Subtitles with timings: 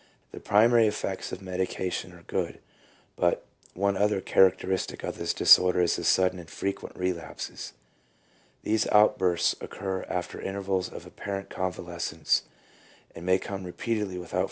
[0.31, 2.57] The primary effects of medi cation are good,
[3.15, 7.51] but one other characteristic of this disorder is the sudden and frequent relapses.
[7.51, 7.73] s
[8.63, 12.41] These outbursts occur after intervals of apparent convales cence,
[13.13, 14.39] and may come repeatedly without further indulgence in alcohol.